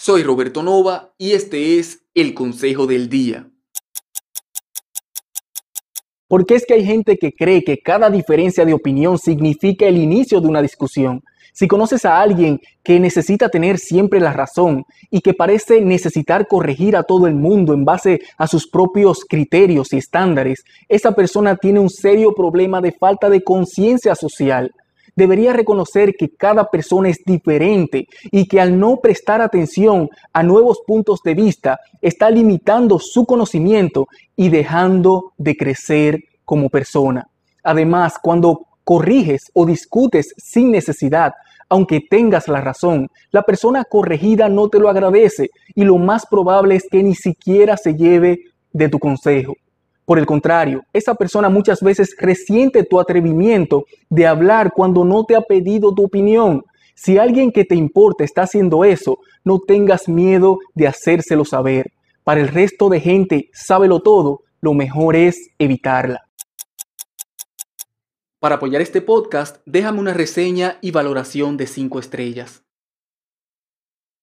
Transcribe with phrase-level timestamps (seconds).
[0.00, 3.50] Soy Roberto Nova y este es el Consejo del Día.
[6.28, 10.40] Porque es que hay gente que cree que cada diferencia de opinión significa el inicio
[10.40, 11.24] de una discusión.
[11.52, 16.96] Si conoces a alguien que necesita tener siempre la razón y que parece necesitar corregir
[16.96, 21.80] a todo el mundo en base a sus propios criterios y estándares, esa persona tiene
[21.80, 24.72] un serio problema de falta de conciencia social
[25.18, 30.78] debería reconocer que cada persona es diferente y que al no prestar atención a nuevos
[30.86, 37.26] puntos de vista está limitando su conocimiento y dejando de crecer como persona.
[37.64, 41.32] Además, cuando corriges o discutes sin necesidad,
[41.68, 46.76] aunque tengas la razón, la persona corregida no te lo agradece y lo más probable
[46.76, 48.38] es que ni siquiera se lleve
[48.72, 49.54] de tu consejo.
[50.08, 55.36] Por el contrario, esa persona muchas veces resiente tu atrevimiento de hablar cuando no te
[55.36, 56.64] ha pedido tu opinión.
[56.94, 61.92] Si alguien que te importa está haciendo eso, no tengas miedo de hacérselo saber.
[62.24, 66.22] Para el resto de gente, sábelo todo, lo mejor es evitarla.
[68.40, 72.62] Para apoyar este podcast, déjame una reseña y valoración de 5 estrellas.